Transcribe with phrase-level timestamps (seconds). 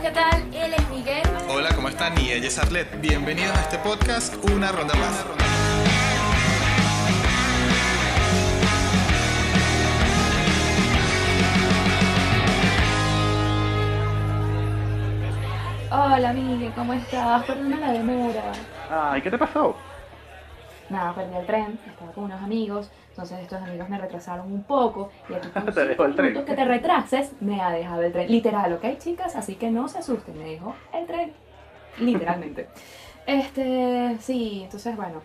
[0.00, 0.54] amigos, ¿qué tal?
[0.54, 1.22] Él es Miguel.
[1.48, 2.18] Hola, ¿cómo están?
[2.20, 3.00] Y ella es Arlet.
[3.00, 5.26] Bienvenidos a este podcast, Una Ronda Más.
[15.92, 17.44] Hola, Miguel, ¿cómo estás?
[17.44, 18.52] Perdona la demora.
[18.90, 19.76] Ay, ¿qué te pasó?
[20.90, 25.10] Nada, perdí el tren, estaba con unos amigos, entonces estos amigos me retrasaron un poco
[25.28, 26.44] y aquí con Te dejó el tren.
[26.44, 28.30] que te retrases me ha dejado el tren.
[28.30, 29.36] Literal, ¿ok, chicas?
[29.36, 31.32] Así que no se asusten, me dejó el tren.
[32.00, 32.68] Literalmente.
[33.26, 35.22] este, sí, entonces bueno,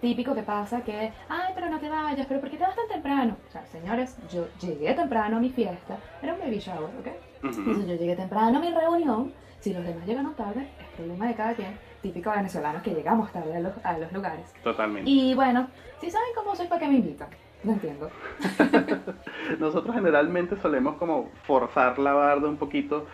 [0.00, 2.88] típico que pasa que, ay, pero no te vayas, pero ¿por qué te vas tan
[2.88, 3.36] temprano?
[3.48, 7.06] O sea, señores, yo llegué temprano a mi fiesta, era un baby shower, ¿ok?
[7.44, 7.60] Ujú.
[7.60, 11.34] Entonces yo llegué temprano a mi reunión, si los demás llegan tarde, es problema de
[11.34, 14.52] cada quien, típico venezolanos que llegamos tarde a los, a los lugares.
[14.62, 15.10] Totalmente.
[15.10, 15.68] Y bueno,
[16.00, 17.28] si saben cómo soy, ¿para qué me invitan?
[17.64, 18.10] No entiendo.
[19.58, 23.06] Nosotros generalmente solemos como forzar la barda un poquito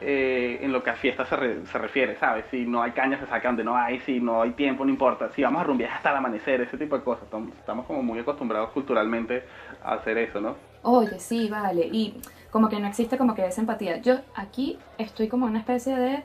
[0.00, 2.46] eh, en lo que a fiestas se, re- se refiere, ¿sabes?
[2.50, 5.30] Si no hay caña se saca donde no hay, si no hay tiempo no importa,
[5.34, 7.24] si vamos a rumbear hasta el amanecer, ese tipo de cosas.
[7.24, 9.42] Estamos, estamos como muy acostumbrados culturalmente
[9.84, 10.56] a hacer eso, ¿no?
[10.82, 11.86] Oye, sí, vale.
[11.92, 13.98] Y como que no existe como que esa empatía.
[13.98, 16.22] Yo aquí estoy como una especie de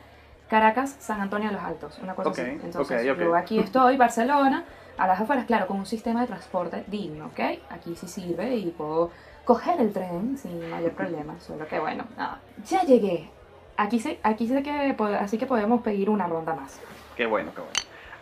[0.49, 2.49] Caracas, San Antonio de los Altos, una cosa Ok, así.
[2.63, 3.23] Entonces, ok, ok.
[3.23, 4.63] yo aquí estoy, Barcelona,
[4.97, 7.39] a las afueras, claro, con un sistema de transporte digno, ¿ok?
[7.69, 9.11] Aquí sí sirve y puedo
[9.45, 11.39] coger el tren sin mayor problema.
[11.39, 12.39] Solo que bueno, nada.
[12.65, 13.29] Ya llegué.
[13.77, 16.79] Aquí sé, aquí sé que, así que podemos pedir una ronda más.
[17.15, 17.73] Qué bueno, qué bueno.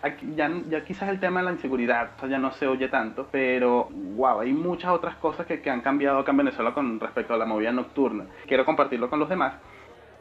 [0.03, 2.88] Aquí ya, ya quizás el tema de la inseguridad o sea, ya no se oye
[2.88, 6.99] tanto, pero wow, hay muchas otras cosas que, que han cambiado acá en Venezuela con
[6.99, 8.25] respecto a la movida nocturna.
[8.47, 9.53] Quiero compartirlo con los demás.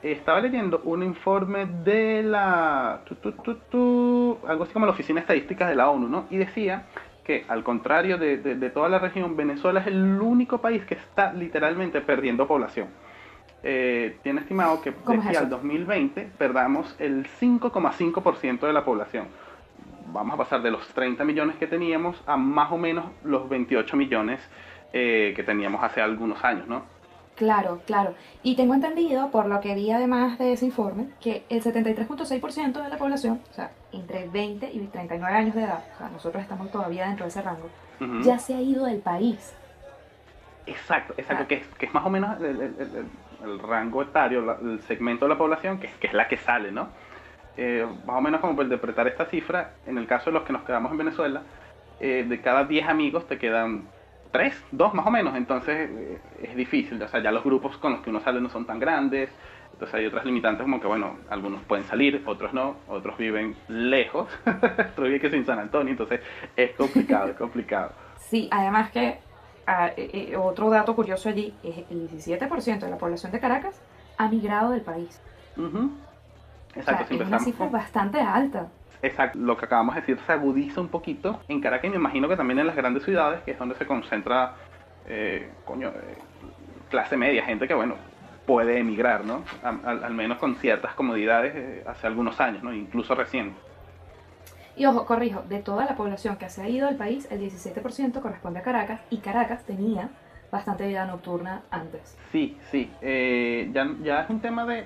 [0.03, 3.01] Estaba leyendo un informe de la...
[3.05, 6.27] tu, tu, tu, tu, algo así como la Oficina Estadística de la ONU, ¿no?
[6.31, 6.85] Y decía
[7.25, 10.95] que al contrario de, de- de toda la región, Venezuela es el único país que
[10.95, 12.89] está literalmente perdiendo población.
[13.63, 18.85] Eh, tiene estimado que de ¿Cómo es aquí al 2020 perdamos el 5,5% de la
[18.85, 19.27] población.
[20.13, 23.97] Vamos a pasar de los 30 millones que teníamos a más o menos los 28
[23.99, 24.41] millones
[24.95, 26.85] eh, que teníamos hace algunos años, ¿no?
[27.41, 28.13] Claro, claro.
[28.43, 32.89] Y tengo entendido, por lo que vi además de ese informe, que el 73.6% de
[32.91, 36.71] la población, o sea, entre 20 y 39 años de edad, o sea, nosotros estamos
[36.71, 37.71] todavía dentro de ese rango,
[38.23, 39.55] ya se ha ido del país.
[40.67, 41.49] Exacto, exacto, Ah.
[41.49, 44.59] que es, que es más o menos el, el- el- el- el rango etario, la-
[44.63, 46.89] el segmento de la población, que, es- que es la que sale, ¿no?
[47.57, 50.53] Eh, más o menos como para interpretar esta cifra, en el caso de los que
[50.53, 51.41] nos quedamos en Venezuela,
[52.01, 53.89] eh, de cada 10 amigos te quedan
[54.31, 57.93] 3, 2 más o menos, entonces eh, es difícil, o sea, ya los grupos con
[57.93, 59.31] los que uno sale no son tan grandes,
[59.73, 64.29] entonces hay otras limitantes como que, bueno, algunos pueden salir, otros no, otros viven lejos,
[64.47, 66.21] otros viven que sin San Antonio, entonces
[66.57, 67.93] es complicado, es complicado.
[68.17, 69.19] Sí, además que
[69.67, 73.83] ah, eh, eh, otro dato curioso allí es el 17% de la población de Caracas
[74.17, 75.25] ha migrado del país.
[76.75, 78.73] O Exacto, sea, si es una empezamos cifra con- bastante alta.
[79.03, 82.29] Exacto, lo que acabamos de decir se agudiza un poquito en Caracas y me imagino
[82.29, 84.55] que también en las grandes ciudades, que es donde se concentra,
[85.07, 86.19] eh, coño, eh,
[86.91, 87.95] clase media, gente que, bueno,
[88.47, 89.45] puede emigrar, ¿no?
[89.63, 92.75] Al, menos con ciertas comodidades eh, hace algunos años, ¿no?
[92.75, 93.55] Incluso recién.
[94.77, 98.21] Y ojo, corrijo, de toda la población que se ha ido del país, el 17%
[98.21, 100.11] corresponde a Caracas y Caracas tenía
[100.51, 102.17] bastante vida nocturna antes.
[102.33, 104.85] Sí, sí, eh, ya, ya es un tema de,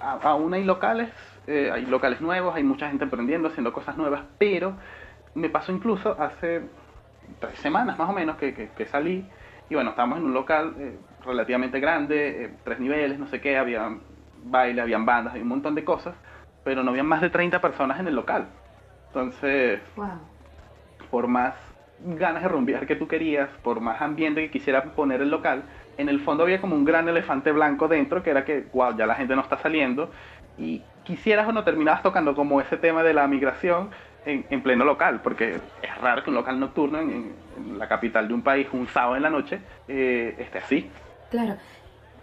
[0.00, 1.10] aún hay locales,
[1.46, 4.74] eh, hay locales nuevos, hay mucha gente emprendiendo, haciendo cosas nuevas, pero
[5.34, 6.62] me pasó incluso hace
[7.38, 9.24] tres semanas más o menos que, que- que salí
[9.68, 13.56] y bueno, estábamos en un local eh, relativamente grande, eh, tres niveles, no sé qué,
[13.56, 13.88] había
[14.42, 16.14] baile, habían bandas, había un montón de cosas,
[16.64, 18.48] pero no había más de 30 personas en el local.
[19.08, 20.08] Entonces, Wow.
[21.10, 21.54] por más
[21.98, 25.62] ganas de rumbear que tú querías, por más ambiente que quisiera poner el local,
[25.98, 29.06] en el fondo había como un gran elefante blanco dentro que era que, wow, ya
[29.06, 30.10] la gente no está saliendo
[30.58, 33.90] y quisieras o no terminabas tocando como ese tema de la migración
[34.26, 38.28] en, en pleno local, porque es raro que un local nocturno en, en- la capital
[38.28, 40.90] de un país un sábado en la noche eh, esté así.
[41.30, 41.56] Claro.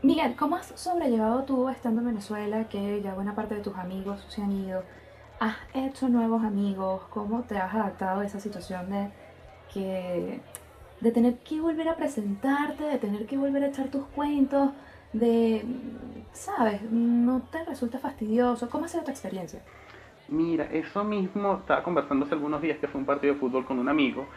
[0.03, 4.23] Miguel, ¿cómo has sobrellevado tú estando en Venezuela, que ya buena parte de tus amigos
[4.29, 4.83] se han ido?
[5.39, 7.01] ¿Has hecho nuevos amigos?
[7.09, 9.09] ¿Cómo te has adaptado a esa situación de
[9.73, 10.39] que
[11.01, 14.71] de tener que volver a presentarte, de tener que volver a echar tus cuentos,
[15.13, 15.63] de,
[16.33, 18.69] sabes, no te resulta fastidioso?
[18.69, 19.61] ¿Cómo ha sido tu experiencia?
[20.29, 23.79] Mira, eso mismo estaba conversando hace algunos días que fue un partido de fútbol con
[23.79, 24.27] un amigo.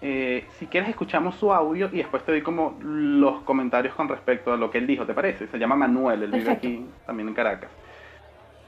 [0.00, 4.52] Eh, si quieres escuchamos su audio y después te doy como los comentarios con respecto
[4.52, 5.46] a lo que él dijo, ¿te parece?
[5.46, 7.70] Se llama Manuel, él vive aquí también en Caracas.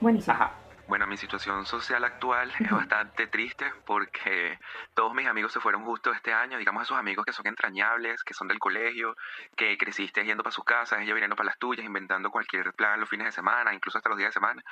[0.01, 0.33] Buenísimo.
[0.33, 0.53] Ajá.
[0.87, 4.59] Bueno, mi situación social actual es bastante triste porque
[4.93, 8.35] todos mis amigos se fueron justo este año, digamos esos amigos que son entrañables, que
[8.35, 9.17] son del colegio,
[9.57, 13.09] que creciste yendo para sus casas, ellos viniendo para las tuyas, inventando cualquier plan los
[13.09, 14.63] fines de semana, incluso hasta los días de semana.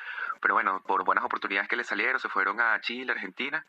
[0.41, 3.65] Pero bueno, por buenas oportunidades que les salieron, se fueron a Chile, Argentina,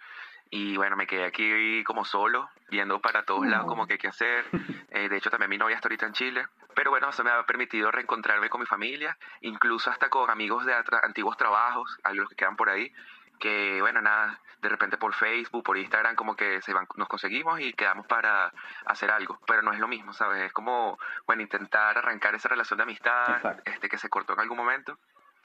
[0.49, 4.45] y bueno, me quedé aquí como solo, viendo para todos lados como que qué hacer.
[4.95, 6.45] Eh, de hecho, también mi novia está ahorita en Chile.
[6.75, 10.73] Pero bueno, eso me ha permitido reencontrarme con mi familia, incluso hasta con amigos de
[11.03, 12.91] antiguos trabajos, algunos que quedan por ahí,
[13.39, 17.59] que bueno, nada, de repente por Facebook, por Instagram, como que se van, nos conseguimos
[17.59, 18.53] y quedamos para
[18.85, 20.43] hacer algo, pero no es lo mismo, ¿sabes?
[20.43, 20.97] Es como,
[21.27, 24.97] bueno, intentar arrancar esa relación de amistad, este que se cortó en algún momento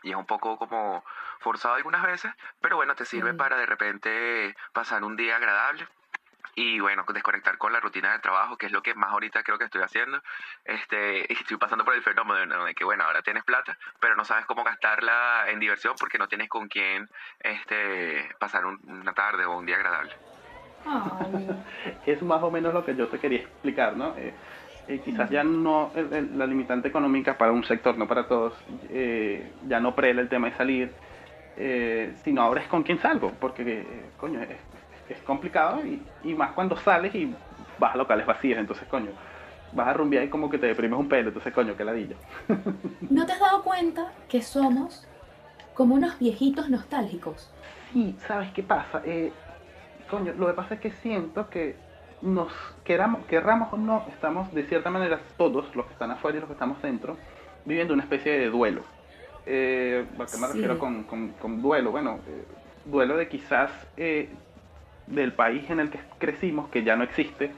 [0.02, 1.04] y es un poco como
[1.40, 5.88] forzado algunas veces, pero bueno, te sirve para de repente pasar un día agradable
[6.54, 9.58] y bueno, desconectar con la rutina del trabajo, que es lo que más ahorita creo
[9.58, 10.20] que estoy haciendo.
[10.64, 14.44] Este, estoy pasando por el fenómeno de que, bueno, ahora tienes plata, pero no sabes
[14.46, 17.08] cómo gastarla en diversión porque no tienes con quién
[17.38, 20.14] este, pasar una tarde o un día agradable.
[22.06, 24.16] es más o menos lo que yo te quería explicar, ¿no?
[24.16, 24.32] Eh,
[24.88, 25.92] eh, quizás ya no,
[26.34, 28.54] la limitante económica para un sector, no para todos,
[28.88, 30.92] eh, ya no prela el tema de salir,
[32.24, 33.84] sino ahora es con quién salgo, porque,
[34.16, 34.56] coño, es
[35.08, 37.34] es complicado y, más cuando sales y
[37.78, 39.10] vas a locales vacíos, entonces coño,
[39.72, 42.16] vas a rumbear y como que te deprimes un pelo, entonces coño, qué ladilla.
[43.10, 45.06] ¿No te has dado cuenta que somos
[45.74, 47.50] como unos viejitos nostálgicos?
[47.92, 49.02] Sí, ¿sabes qué pasa?
[49.04, 49.32] Eh,
[50.10, 51.76] coño, lo que pasa es que siento que
[52.22, 52.52] nos
[52.84, 56.48] queramos, querramos o no, estamos de cierta manera todos, los que están afuera y los
[56.48, 57.16] que estamos dentro,
[57.64, 58.82] viviendo una especie de duelo.
[59.46, 61.90] Eh, ¿A qué me refiero con, con, duelo?
[61.90, 62.44] Bueno, eh,
[62.84, 64.28] duelo de quizás eh,
[65.10, 67.50] del país en el que crecimos, que ya no existe,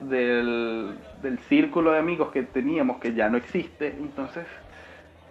[0.00, 0.98] del,
[1.48, 3.88] círculo de amigos que teníamos, que ya no existe.
[3.88, 4.46] Entonces,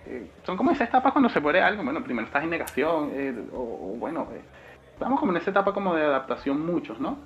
[0.05, 1.83] eh, son como esa etapa cuando se muere algo.
[1.83, 4.41] Bueno, primero estás en negación, eh, o, bueno, eh,
[4.93, 7.17] estamos como en esa etapa como de adaptación muchos, ¿no?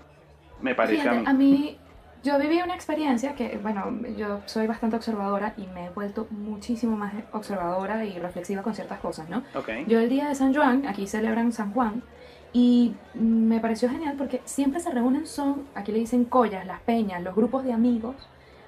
[0.62, 1.24] Me parece a mí.
[1.26, 1.78] A mí,
[2.24, 3.86] yo viví una experiencia que, bueno,
[4.18, 9.00] yo soy bastante observadora y me he vuelto muchísimo más observadora y reflexiva con ciertas
[9.00, 9.44] cosas, ¿no?
[9.88, 12.04] Yo el día de San Juan, aquí celebran San Juan,
[12.52, 17.22] y me pareció genial porque siempre se reúnen, son, aquí le dicen collas, las peñas,
[17.22, 18.16] los grupos de amigos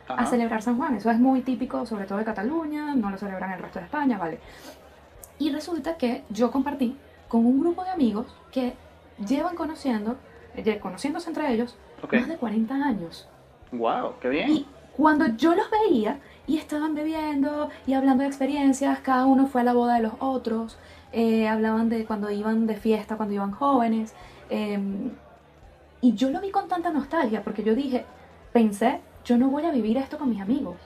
[0.08, 0.96] a celebrar San Juan.
[0.96, 3.86] Eso es muy típico, sobre todo de Cataluña, no lo celebran en el resto de
[3.86, 4.40] España, ¿vale?
[5.40, 6.98] Y resulta que yo compartí
[7.28, 8.74] con un grupo de amigos que
[9.26, 10.18] llevan conociendo,
[10.82, 11.78] conociéndose entre ellos,
[12.12, 13.28] más de 40 años.
[13.72, 14.16] ¡Wow!
[14.20, 14.52] ¡Qué bien!
[14.52, 19.62] Y cuando yo los veía y estaban bebiendo y hablando de experiencias, cada uno fue
[19.62, 20.78] a la boda de los otros,
[21.12, 24.14] eh, hablaban de cuando iban de fiesta, cuando iban jóvenes.
[24.50, 25.12] Em,
[26.02, 28.06] y yo lo vi con tanta nostalgia porque yo dije,
[28.54, 30.78] pensé, yo no voy a vivir esto con mis amigos.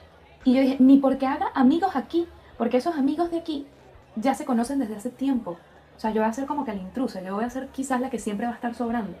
[0.44, 2.26] Y yo dije, ni porque haga amigos aquí,
[2.58, 3.66] porque esos amigos de aquí
[4.14, 5.58] ya se conocen desde hace tiempo.
[5.96, 8.00] O sea, yo voy a ser como que la intrusa, yo voy a ser quizás
[8.00, 9.16] la que siempre va a estar sobrando.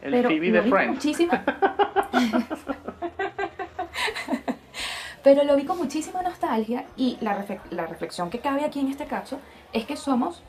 [0.00, 1.06] El Pero Phoebe de Friends.
[5.22, 9.06] Pero lo vi con muchísima nostalgia y la, la reflexión que cabe aquí en este
[9.06, 9.38] caso
[9.72, 10.42] es que somos,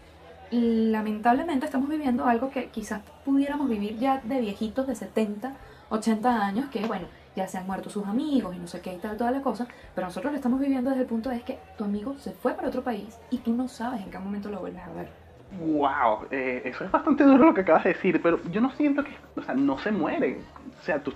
[0.51, 5.53] lamentablemente estamos viviendo algo que quizás pudiéramos vivir ya de viejitos de 70,
[5.89, 8.97] 80 años, que bueno, ya se han muerto sus amigos y no sé qué y
[8.97, 11.83] tal, toda la cosa, pero nosotros lo estamos viviendo desde el punto de que tu
[11.83, 14.83] amigo se fue para otro país y tú no sabes en qué momento lo vuelves
[14.83, 15.23] a ver.
[15.59, 19.03] Wow, eh, eso es bastante duro lo que acabas de decir, pero yo no siento
[19.03, 20.39] que, o sea, no se muere.
[20.79, 21.13] O sea, tú,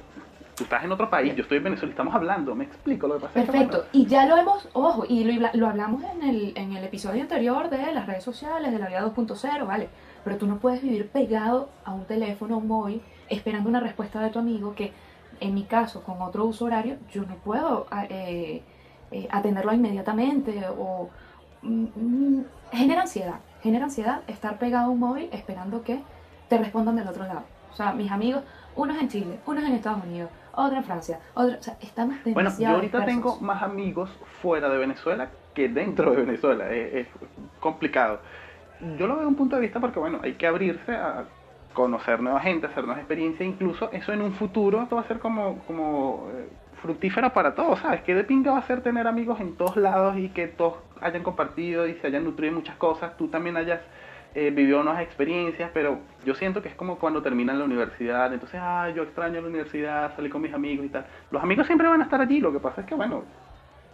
[0.58, 3.22] tú estás en otro país, yo estoy en Venezuela, estamos hablando, me explico lo que
[3.22, 3.34] pasa.
[3.34, 7.70] Perfecto, y ya lo hemos, ojo, y lo, hablamos en el, en el episodio anterior
[7.70, 9.88] de las redes sociales, de la vida 2.0, ¿vale?
[10.24, 14.40] Pero tú no puedes vivir pegado a un teléfono móvil esperando una respuesta de tu
[14.40, 14.92] amigo que,
[15.40, 18.64] en mi caso, con otro uso horario, yo no puedo eh,
[19.12, 21.10] eh, atenderlo inmediatamente o...
[21.62, 26.02] Mm, mm, genera ansiedad, genera ansiedad estar pegado a un móvil esperando que
[26.50, 27.44] te respondan del otro lado.
[27.72, 28.44] O sea, mis amigos,
[28.76, 32.52] unos en Chile, unos en Estados Unidos, otra en Francia, otra, o sea, estamos Bueno,
[32.58, 34.10] yo ahorita tengo más amigos
[34.42, 37.08] fuera de Venezuela que dentro de Venezuela, es,
[37.60, 38.20] complicado.
[38.98, 41.26] Yo lo veo de un punto de vista porque, bueno, hay que abrirse a
[41.74, 45.20] conocer nueva gente, hacer nuevas experiencias, incluso eso en un futuro esto va a ser
[45.20, 46.50] como, como eh,
[46.82, 48.02] fructífero para todos, ¿sabes?
[48.02, 51.24] Que de pinga va a ser tener amigos en todos lados y que todos hayan
[51.24, 53.82] compartido y se hayan nutrido muchas cosas, tú también hayas
[54.40, 58.60] eh, vivió unas experiencias, pero yo siento que es como cuando terminan la universidad, entonces,
[58.62, 61.08] ah, yo extraño la universidad, salí con mis amigos y tal.
[61.32, 63.24] Los amigos siempre van a estar allí, lo que pasa es que, bueno,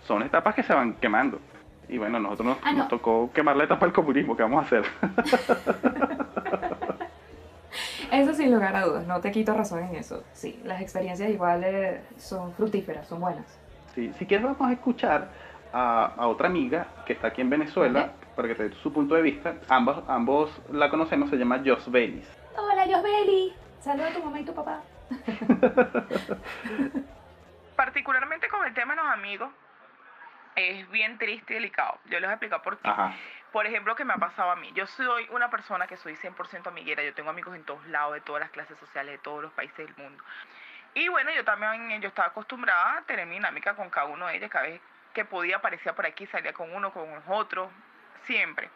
[0.02, 1.40] son etapas que se van quemando.
[1.88, 4.84] Y bueno, nosotros nos, ah, tocó quemar la etapa del comunismo, ¿qué vamos a hacer?
[8.12, 10.26] eso sin lugar a dudas, no te quito razón en eso.
[10.34, 13.46] Sí, las experiencias iguales son fructíferas, son buenas.
[13.96, 15.30] Sí, si quieres vamos a escuchar
[15.72, 19.22] a, otra amiga que está aquí en Venezuela, para que te dé su punto de
[19.22, 22.28] vista, ambos, ambos la conocemos, se llama Jos Belis.
[22.56, 23.54] Hola, Josbeli.
[23.80, 24.82] Saluda a tu mamá y tu papá.
[27.76, 29.50] Particularmente con el tema de los amigos,
[30.56, 32.00] es bien triste y delicado.
[32.06, 32.88] Yo les voy a explicar por qué.
[32.88, 33.14] Ajá.
[33.52, 34.72] Por ejemplo, que me ha pasado a mí.
[34.74, 37.04] Yo soy una persona que soy 100% amiguera.
[37.04, 39.78] Yo tengo amigos en todos lados, de todas las clases sociales, de todos los países
[39.78, 40.24] del mundo.
[40.96, 44.38] Y bueno, yo también yo estaba acostumbrada a tener mi dinámica con cada uno de
[44.38, 44.50] ellos.
[44.50, 44.82] Cada vez
[45.14, 47.70] que podía aparecía por aquí, salía con uno, con los otros,
[48.26, 48.70] siempre.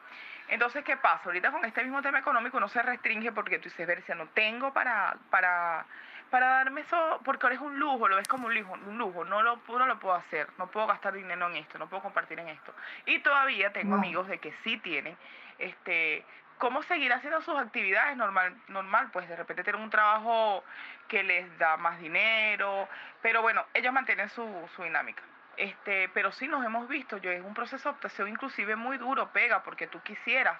[0.49, 1.23] Entonces, ¿qué pasa?
[1.25, 4.71] Ahorita con este mismo tema económico no se restringe porque tú dices, Bercia, no tengo
[4.73, 5.85] para, para,
[6.29, 9.25] para darme eso, porque ahora es un lujo, lo ves como un lujo, un lujo.
[9.25, 12.39] No, lo, no lo puedo hacer, no puedo gastar dinero en esto, no puedo compartir
[12.39, 12.73] en esto.
[13.05, 13.97] Y todavía tengo No.
[13.97, 15.17] amigos de que sí tienen,
[15.59, 16.23] este,
[16.59, 20.63] cómo seguir haciendo sus actividades normal, normal, pues de repente tienen un trabajo
[21.09, 22.87] que les da más dinero,
[23.21, 25.23] pero bueno, ellos mantienen su, su dinámica.
[25.57, 29.31] Este, pero sí nos hemos visto, yo es un proceso de adaptación inclusive muy duro,
[29.31, 30.59] pega, porque tú quisieras,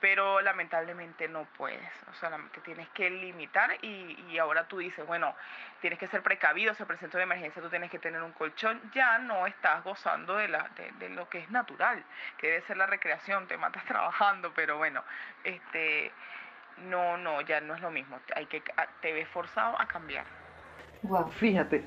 [0.00, 5.06] pero lamentablemente no puedes, o sea, te tienes que limitar y, y ahora tú dices,
[5.06, 5.34] bueno,
[5.80, 9.18] tienes que ser precavido, se presenta una emergencia, tú tienes que tener un colchón, ya
[9.18, 12.02] no estás gozando de, la, de, de lo que es natural,
[12.36, 15.04] que debe ser la recreación, te matas trabajando, pero bueno,
[15.44, 16.10] este,
[16.78, 18.60] no, no, ya no es lo mismo, hay que,
[19.00, 20.26] te ves forzado a cambiar.
[21.02, 21.28] Wow.
[21.30, 21.84] Fíjate,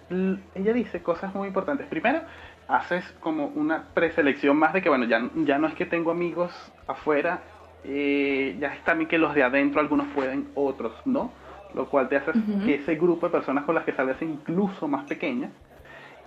[0.55, 1.87] ella dice cosas muy importantes.
[1.87, 2.21] Primero,
[2.67, 6.51] haces como una preselección más de que, bueno, ya, ya no es que tengo amigos
[6.87, 7.41] afuera,
[7.83, 11.31] eh, ya es también que los de adentro, algunos pueden, otros no.
[11.73, 12.31] Lo cual te hace
[12.65, 15.51] que ese grupo de personas con las que sales incluso más pequeña.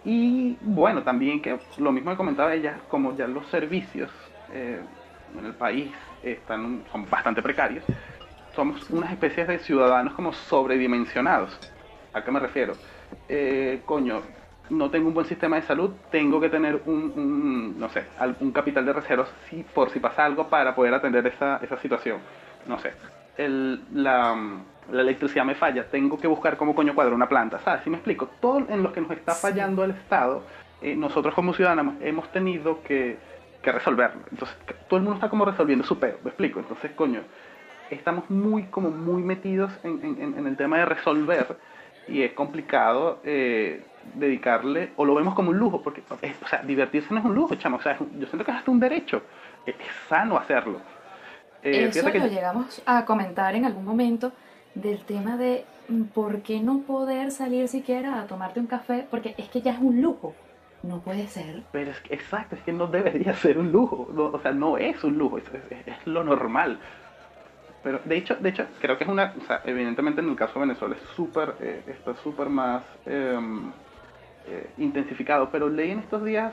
[0.05, 4.11] Y bueno, también que lo mismo que comentaba ella, como ya los servicios
[4.53, 4.81] eh,
[5.37, 5.91] en el país
[6.23, 7.85] están, son bastante precarios,
[8.55, 11.59] somos unas especies de ciudadanos como sobredimensionados.
[12.15, 12.75] ¿A qué me refiero?
[13.29, 14.21] Eh, coño,
[14.71, 18.05] no tengo un buen sistema de salud, tengo que tener un, un, no sé,
[18.41, 22.19] un capital de reservas si, por si pasa algo para poder atender esa, esa situación.
[22.67, 22.93] No sé,
[23.37, 24.37] el, la,
[24.91, 27.83] la electricidad me falla, tengo que buscar cómo coño cuadrar una planta, ¿sabes?
[27.83, 30.45] Si me explico, todo en lo que nos está fallando el Estado,
[30.81, 33.19] eh, nosotros como ciudadanos hemos tenido que,
[33.63, 34.23] que resolverlo.
[34.31, 34.57] Entonces,
[34.89, 36.61] todo el mundo está como resolviendo su peo, ¿me explico?
[36.61, 37.21] Entonces, coño,
[37.91, 41.57] estamos muy, como muy metidos en, en- en el tema de resolver
[42.09, 47.13] y es complicado eh, dedicarle, o lo vemos como un lujo, porque, o sea, divertirse
[47.15, 49.23] no es un lujo, chamo, o sea, un- yo siento que es hasta un derecho,
[49.67, 50.81] es, es sano hacerlo.
[51.63, 54.33] Eh, Eso fíjate lo que- llegamos a comentar en algún momento
[54.75, 59.35] del tema de mm, por qué no poder salir siquiera a tomarte un café, porque
[59.39, 60.35] es que ya es un lujo.
[60.83, 61.63] No puede ser.
[61.71, 64.77] Pero es que, exacto, es que no debería ser un lujo, no, o sea, no
[64.79, 66.81] es un lujo, es, es- es lo normal.
[67.83, 70.55] Pero de hecho, de hecho, creo que es una, o sea, evidentemente en el caso
[70.55, 73.71] de Venezuela es súper, eh, está súper más em,
[74.47, 76.53] eh, intensificado, pero leí en estos días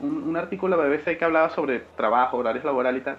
[0.00, 3.16] un, un artículo de la BBC que hablaba sobre trabajo, horarios laborales y tal,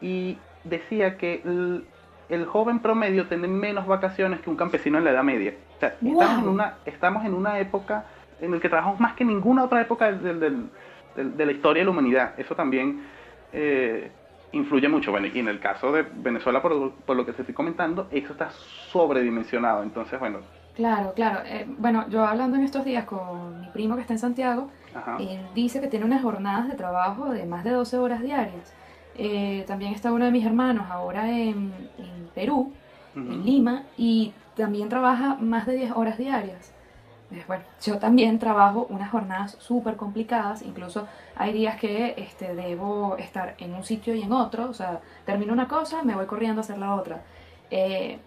[0.00, 1.84] y decía que el,
[2.28, 5.54] el joven promedio tiene menos vacaciones que un campesino en la Edad Media.
[5.76, 5.94] O sea,
[6.24, 8.04] estamos, en una, estamos en una época
[8.40, 10.70] en la que trabajamos más que ninguna otra época del- del- del-
[11.16, 12.34] del- de la historia de la humanidad.
[12.38, 13.04] Eso también
[13.52, 14.10] eh,
[14.52, 15.10] influye mucho.
[15.10, 18.32] Bueno, y en el caso de Venezuela, por, por lo que te estoy comentando, eso
[18.32, 19.82] está sobredimensionado.
[19.82, 20.38] Entonces, bueno,
[20.74, 21.40] Claro, claro.
[21.44, 25.16] Eh, bueno, yo hablando en estos días con mi primo que está en Santiago, ajá.
[25.18, 28.72] él dice que tiene unas jornadas de trabajo de más de 12 horas diarias.
[29.16, 32.72] Eh, también está uno de mis hermanos ahora en, en Perú,
[33.14, 33.42] en Ujú.
[33.44, 36.72] Lima, y también trabaja más de 10 horas diarias.
[37.46, 41.06] Bueno, yo también trabajo unas jornadas súper complicadas, incluso
[41.36, 45.52] hay días que este, debo estar en un sitio y en otro, o sea, termino
[45.52, 47.22] una cosa, me voy corriendo a hacer la otra.
[47.70, 48.18] Eh,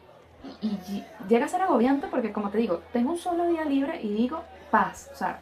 [0.61, 3.99] y, y llega a ser agobiante porque, como te digo, tengo un solo día libre
[4.01, 4.41] y digo,
[4.71, 5.41] paz, o sea,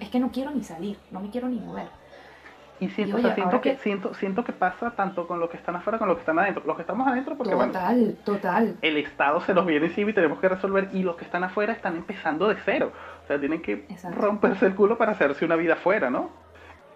[0.00, 1.88] es que no quiero ni salir, no me quiero ni mover.
[2.80, 5.40] Y siento, Y o sea, oye, siento, que, que- siento, siento que pasa tanto con
[5.40, 6.62] los que están afuera como con los que están adentro.
[6.66, 8.76] Los que estamos adentro, porque bueno, Total, total.
[8.82, 10.88] el Estado se nos viene encima y tenemos que resolver.
[10.92, 12.92] Y los que están afuera están empezando de cero.
[13.24, 14.20] O sea, tienen que Exacto.
[14.20, 16.30] romperse el culo para hacerse una vida afuera, ¿no?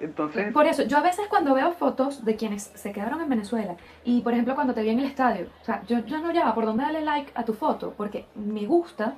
[0.01, 3.77] Entonces, Por eso, yo a veces cuando veo fotos de quienes se quedaron en Venezuela
[4.05, 6.53] y por ejemplo cuando te vi en el estadio, o sea, yo, yo no llevo
[6.55, 9.15] por dónde darle like a tu foto porque me gusta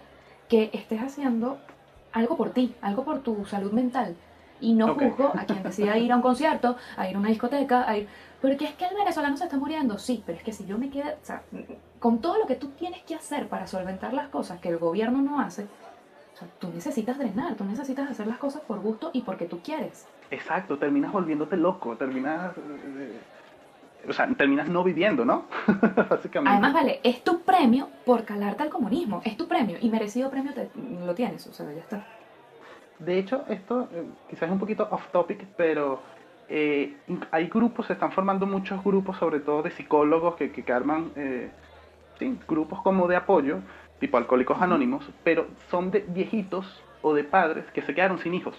[0.47, 1.57] que estés haciendo
[2.13, 4.15] algo por ti, algo por tu salud mental
[4.65, 5.03] y no Ok.
[5.03, 8.09] juzgo a quien decida ir a un concierto, a ir a una discoteca, a ir...
[8.41, 10.91] Porque es que el venezolano se está muriendo, sí, pero es que si yo me
[10.91, 11.43] quedo, o sea,
[11.99, 15.23] con todo lo que tú tienes que hacer para solventar las cosas que el gobierno
[15.23, 19.23] no hace, o sea, tú necesitas drenar, tú necesitas hacer las cosas por gusto y
[19.23, 20.07] porque tú quieres.
[20.31, 22.55] exacto, terminas volviéndote loco, terminas.
[22.59, 23.19] eh,
[24.07, 25.45] o sea, terminas no viviendo, ¿no?
[26.11, 26.51] Básicamente.
[26.51, 30.53] Además, vale, es tu premio por calarte al comunismo, es tu premio y merecido premio
[30.53, 30.69] te,
[31.07, 32.07] lo tienes, o sea, ya está.
[32.99, 36.01] De hecho, esto eh, quizás es un poquito off topic, pero
[36.49, 36.97] eh,
[37.31, 41.51] hay grupos, se están formando muchos grupos, sobre todo de psicólogos que, que, arman eh,
[42.19, 43.59] sí, grupos como de apoyo,
[43.99, 48.57] tipo alcohólicos anónimos, pero son de viejitos o de padres que se quedaron sin hijos.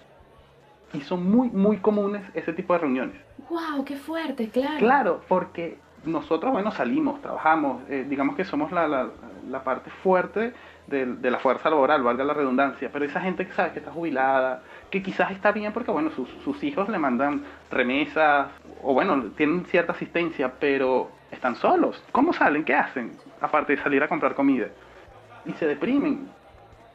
[0.93, 3.21] Y son muy, muy comunes ese tipo de reuniones.
[3.49, 3.83] ¡Wow!
[3.83, 4.49] ¡Qué fuerte!
[4.49, 4.77] Claro.
[4.79, 9.09] Claro, porque nosotros, bueno, salimos, trabajamos, eh, digamos que somos la, la,
[9.49, 10.53] la parte fuerte
[10.87, 13.91] de, de, la fuerza laboral, valga la redundancia, pero esa gente que sabe que está
[13.91, 18.47] jubilada, que quizás está bien porque, bueno, sus, sus hijos le mandan remesas,
[18.83, 22.03] o bueno, tienen cierta asistencia, pero están solos.
[22.11, 22.63] ¿Cómo salen?
[22.63, 23.11] ¿Qué hacen?
[23.41, 24.67] Aparte de salir a comprar comida.
[25.45, 26.29] Y se deprimen.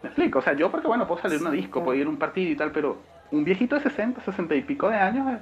[0.02, 0.38] ¿Me explico?
[0.38, 2.50] O sea, yo porque, bueno, puedo salir a una disco, puedo ir a un partido
[2.50, 2.98] y tal, pero
[3.30, 5.40] un viejito de 60, 60 y pico de años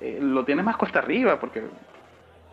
[0.00, 1.64] eh, lo tiene más cuesta arriba, porque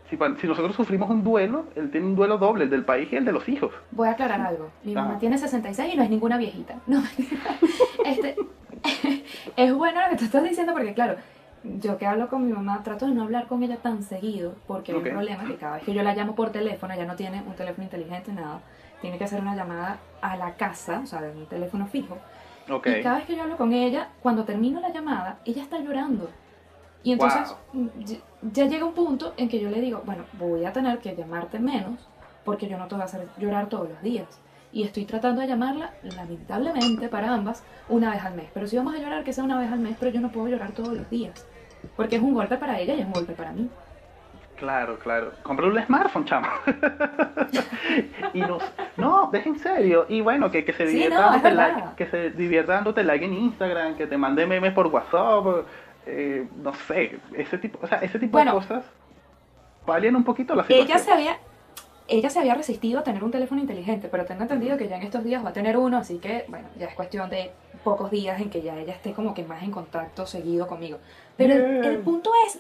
[0.10, 3.16] si, si, nosotros sufrimos un duelo, él tiene un duelo doble, el del país y
[3.16, 3.72] el de los hijos.
[3.92, 4.70] Voy a aclarar algo.
[4.84, 5.20] Mi mamá ah.
[5.20, 6.76] tiene 66 y no es ninguna viejita.
[6.88, 7.02] No,
[8.06, 8.36] este,
[9.58, 11.16] es bueno lo que tú estás diciendo porque, claro,
[11.64, 14.94] yo que hablo con mi mamá, trato de no hablar con ella tan seguido porque
[14.94, 15.04] okay.
[15.04, 17.42] hay un problema que cada vez que yo la llamo por teléfono, ella no tiene
[17.42, 18.62] un teléfono inteligente, nada,
[19.02, 22.18] tiene que hacer una llamada a la casa, o sea, de un teléfono fijo.
[22.70, 23.00] Okay.
[23.00, 26.30] Y cada vez que yo hablo con ella, cuando termino la llamada, ella está llorando.
[27.06, 27.92] Y entonces wow.
[28.42, 31.60] ya llega un punto en que yo le digo, bueno, voy a tener que llamarte
[31.60, 32.10] menos
[32.44, 34.42] porque yo no te voy a hacer llorar todos los días.
[34.74, 38.50] Y estoy tratando de llamarla, lamentablemente, para ambas, una vez al mes.
[38.56, 40.48] Pero si vamos a llorar, que sea una vez al mes, pero yo no puedo
[40.48, 41.48] llorar todos los días.
[41.96, 43.70] Porque es un golpe para ella y es un golpe para mí.
[44.58, 45.32] Claro, claro.
[45.44, 46.48] Compré un smartphone, chamo.
[48.34, 48.64] y nos,
[48.98, 50.08] no, deja en serio.
[50.10, 53.26] Y bueno, que, que se divierta sí, no, dándote like, que se divierta dándote like
[53.26, 55.66] en Instagram, que te mande memes por WhatsApp,
[56.06, 58.86] eh, no sé, ese tipo, o sea, ese tipo bueno, de cosas
[59.86, 60.88] valían un poquito la situación.
[60.88, 61.38] Ella se había
[62.08, 65.04] ella se había resistido a tener un teléfono inteligente, pero tengo entendido que ya en
[65.04, 67.52] estos días va a tener uno, así que, bueno, ya es cuestión de
[67.84, 71.00] pocos días en que ya ella esté como que más en contacto seguido conmigo.
[71.36, 72.60] Pero el, el, punto es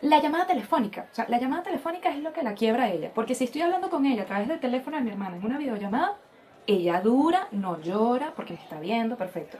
[0.00, 1.08] la llamada telefónica.
[1.12, 3.10] O sea, la llamada telefónica es lo que la quiebra a ella.
[3.14, 5.58] Porque si estoy hablando con ella a través del teléfono de mi hermana en una
[5.58, 6.16] videollamada,
[6.66, 9.58] ella dura, no llora, porque me está viendo, perfecto.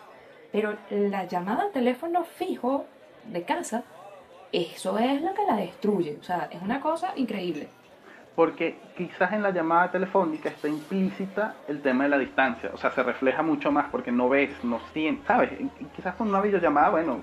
[0.50, 2.86] Pero la llamada al teléfono fijo
[3.28, 3.84] de casa,
[4.52, 6.16] eso es lo que la destruye.
[6.20, 7.68] O sea, es una cosa increíble
[8.36, 12.90] porque quizás en la llamada telefónica está implícita el tema de la distancia, o sea,
[12.90, 15.50] se refleja mucho más porque no ves, no sientes, ¿sabes?
[15.96, 17.18] Quizás con una videollamada, bueno,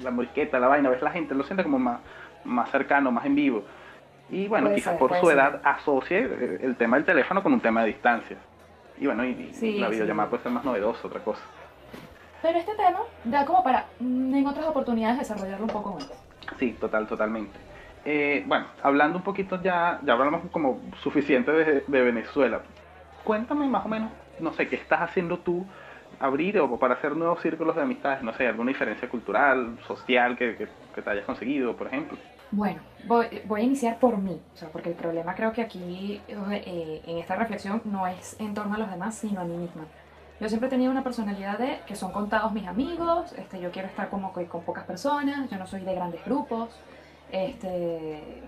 [0.00, 2.00] la morisqueta, la vaina, ves la gente, lo siente como más,
[2.44, 3.62] más cercano, más en vivo.
[4.28, 5.36] Y bueno, puede quizás ser, por su ser.
[5.36, 8.36] edad asocie el tema del teléfono con un tema de distancia.
[8.98, 10.30] Y bueno, y, sí, la videollamada sí.
[10.30, 11.42] puede ser más novedosa, otra cosa.
[12.42, 16.12] Pero este tema da como para mm, en otras oportunidades desarrollarlo un poco más.
[16.58, 17.58] Sí, total, totalmente.
[18.04, 22.60] Eh, bueno, hablando un poquito ya, ya hablamos como suficiente de, de, Venezuela.
[23.24, 25.66] Cuéntame más o menos, no sé, qué estás haciendo tú
[26.20, 30.56] abrir o para hacer nuevos círculos de amistades, no sé, alguna diferencia cultural, social que,
[30.56, 32.16] que, que te hayas conseguido, por ejemplo.
[32.52, 36.20] Bueno, voy, voy, a iniciar por mí, o sea, porque el problema creo que aquí
[36.28, 39.84] eh, en esta reflexión no es en torno a los demás, sino a mí misma.
[40.40, 43.88] Yo siempre he tenido una personalidad de que son contados mis amigos, este, yo quiero
[43.88, 46.68] estar como que con pocas personas, yo no soy de grandes grupos,
[47.30, 48.42] este,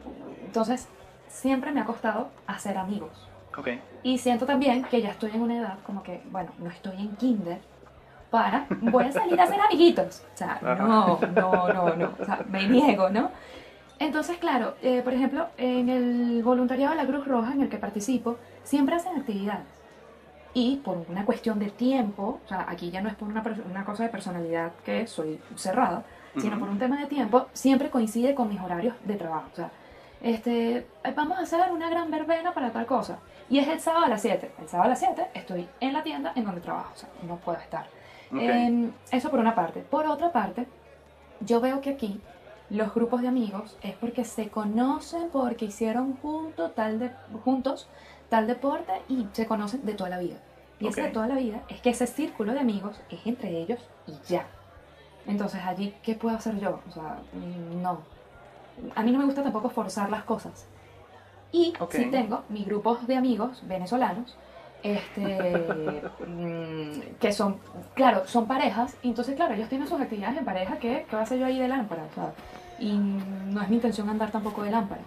[0.44, 0.88] entonces,
[1.28, 3.28] siempre me ha costado hacer amigos.
[3.56, 3.80] Okay.
[4.02, 7.16] Y siento también que ya estoy en una edad como que, bueno, no estoy en
[7.16, 7.58] kinder
[8.30, 10.22] para, voy a salir a hacer amiguitos.
[10.34, 12.14] O sea, no, no, no, no.
[12.20, 13.30] O sea, me niego, ¿no?
[13.98, 17.78] Entonces, claro, eh, por ejemplo, en el voluntariado de la Cruz Roja en el que
[17.78, 19.66] participo, siempre hacen actividades.
[20.60, 23.84] Y por una cuestión de tiempo, o sea, aquí ya no es por una, una
[23.84, 26.02] cosa de personalidad que soy cerrada,
[26.36, 26.60] sino uh -huh.
[26.60, 29.48] por un tema de tiempo, siempre coincide con mis horarios de trabajo.
[29.52, 29.70] O sea,
[30.20, 33.20] este, vamos a hacer una gran verbena para tal cosa.
[33.48, 34.50] Y es el sábado a las 7.
[34.58, 36.90] El sábado a las 7 estoy en la tienda en donde trabajo.
[36.92, 37.86] O sea, no puedo estar.
[38.32, 38.48] Okay.
[38.48, 39.78] Eh, eso por una parte.
[39.82, 40.66] Por otra parte,
[41.38, 42.20] yo veo que aquí
[42.68, 47.12] los grupos de amigos es porque se conocen, porque hicieron junto, tal de,
[47.44, 47.88] juntos
[48.28, 50.36] tal deporte y se conocen de toda la vida.
[50.80, 50.88] Y okay.
[50.88, 54.12] ese de toda la vida es que ese círculo de amigos es entre ellos y
[54.28, 54.46] ya.
[55.26, 56.80] Entonces allí, ¿qué puedo hacer yo?
[56.88, 57.18] O sea,
[57.82, 58.00] no.
[58.94, 60.66] A mí no me gusta tampoco forzar las cosas.
[61.52, 62.04] Y okay.
[62.04, 64.36] sí tengo mis grupos de amigos venezolanos,
[64.82, 66.02] este,
[67.20, 67.58] que son,
[67.94, 71.20] claro, son parejas, y entonces, claro, ellos tienen sus actividades en pareja, que ¿qué voy
[71.20, 72.04] a hacer yo ahí de lámpara?
[72.10, 72.32] O sea,
[72.78, 75.02] y no es mi intención andar tampoco de lámpara.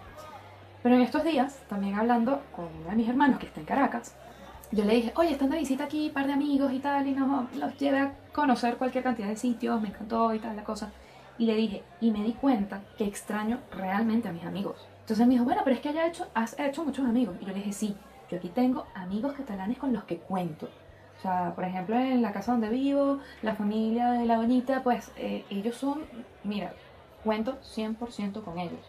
[0.83, 4.15] Pero en estos días, también hablando con uno de mis hermanos que está en Caracas,
[4.71, 7.11] yo le dije, oye, están de visita aquí, un par de amigos y tal, y
[7.11, 10.91] nos los llevé a conocer cualquier cantidad de sitios, me encantó y tal, la cosa.
[11.37, 14.87] Y le dije, y me di cuenta que extraño realmente a mis amigos.
[15.01, 17.35] Entonces me dijo, bueno, pero es que haya hecho, has hecho muchos amigos.
[17.41, 17.95] Y yo le dije, sí,
[18.29, 20.69] yo aquí tengo amigos catalanes con los que cuento.
[21.17, 25.11] O sea, por ejemplo, en la casa donde vivo, la familia de la doñita, pues
[25.17, 26.03] eh, ellos son,
[26.43, 26.73] mira,
[27.25, 28.79] cuento 100% con ellos.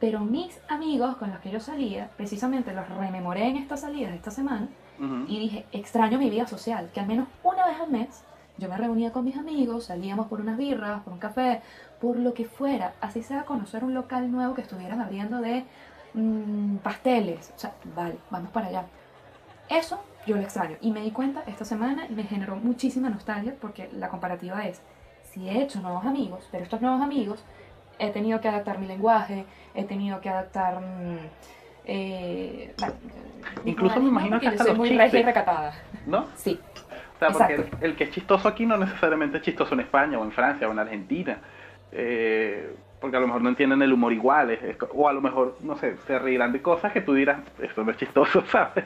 [0.00, 4.16] Pero mis amigos con los que yo salía, precisamente los rememoré en estas salidas de
[4.16, 8.22] esta semana Y dije, extraño mi vida social, que al menos una vez al mes
[8.56, 11.60] yo me reunía con mis amigos, salíamos por unas birras, por un café,
[12.00, 15.64] por lo que fuera, así sea conocer un local nuevo que estuvieran abriendo de
[16.14, 18.84] mm, pasteles, o sea, vale, vamos para allá.
[19.68, 20.76] Eso yo lo extraño.
[20.80, 24.80] Y me di cuenta esta semana y me generó muchísima nostalgia porque la comparativa es,
[25.32, 27.42] si he hecho nuevos amigos, pero estos nuevos amigos
[27.98, 30.80] he tenido que adaptar mi lenguaje, he tenido que adaptar...
[30.80, 31.18] mm,
[31.86, 32.74] eh,
[33.64, 35.26] mi Incluso me imagino que porque yo hasta soy los muy regia y chistes.
[35.26, 35.72] recatada.
[36.06, 36.26] ¿No?
[36.36, 36.60] Sí,
[37.16, 40.24] O sea, porque el, que es chistoso aquí no necesariamente es chistoso en España o
[40.24, 41.38] en Francia o en Argentina.
[41.92, 44.50] Eh, porque a lo mejor no entienden el humor igual.
[44.50, 47.38] es- es o a lo mejor, no sé, se reirán de cosas que tú dirás,
[47.62, 48.84] esto no es chistoso, ¿sabes?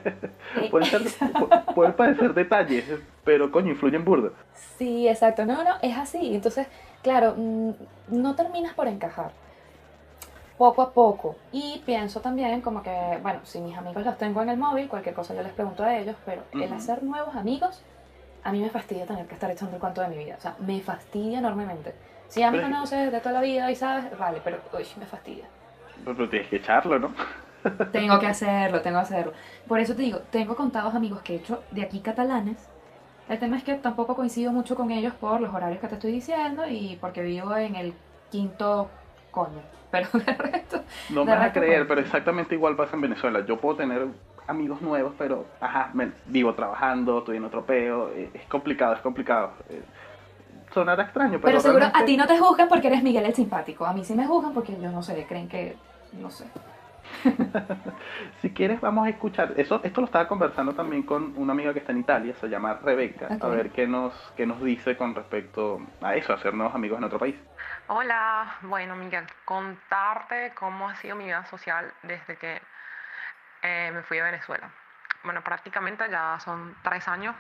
[0.70, 2.84] pueden, ser, pu- pueden parecer detalles,
[3.24, 4.30] pero coño, influyen burda.
[4.76, 5.44] Sí, exacto.
[5.46, 6.34] No, no, es así.
[6.34, 6.66] Entonces,
[7.02, 7.70] claro, mm,
[8.08, 9.30] no terminas por encajar.
[10.58, 11.36] Poco a poco.
[11.52, 15.14] Y pienso también como que, bueno, si mis amigos los tengo en el móvil, cualquier
[15.14, 16.74] cosa yo les pregunto a ellos, pero el Ujú.
[16.74, 17.80] hacer nuevos amigos,
[18.42, 20.34] a mí me fastidia tener que estar echando el cuento de mi vida.
[20.36, 21.94] O sea, me fastidia enormemente.
[22.28, 24.84] Si ya me Pero es- conoces de toda la vida y sabes, vale, pero uy,
[24.98, 25.44] me fastidia.
[26.04, 27.12] Pero tienes que echarlo, ¿no?
[27.92, 29.32] Tengo que hacerlo, tengo que hacerlo.
[29.66, 32.56] Por eso te digo, tengo contados amigos que he hecho de aquí catalanes.
[33.28, 36.12] El tema es que tampoco coincido mucho con ellos por los horarios que te estoy
[36.12, 37.94] diciendo y porque vivo en el
[38.30, 38.88] quinto
[39.30, 39.62] coño.
[39.90, 41.88] Pero de resto, No De me vas a creer, bueno.
[41.88, 43.44] pero exactamente igual pasa en Venezuela.
[43.46, 44.08] Yo puedo tener
[44.46, 48.10] amigos nuevos, pero, ajá, me- vivo trabajando, estoy en otro peo.
[48.12, 49.54] eh, Es complicado, es complicado.
[49.70, 49.86] Eh,
[50.74, 53.86] Sonará extraño, pero, pero seguro a ti no te juzgan porque eres Miguel el simpático.
[53.86, 56.52] A mí sí me juzgan porque yo no sé, creen que, no sé.
[58.42, 59.54] Si quieres, vamos a escuchar.
[59.56, 62.74] Eso, esto lo estaba conversando también con una amiga que está en Italia, se llama
[62.74, 66.98] Rebeca, a ver qué nos, qué nos dice con respecto a eso, hacer nuevos amigos
[66.98, 67.36] en otro país.
[67.90, 72.60] Hola, bueno Miguel, contarte cómo ha sido mi vida social desde que
[73.62, 74.68] eh, me fui a Venezuela.
[75.24, 77.34] Bueno, prácticamente ya son tres años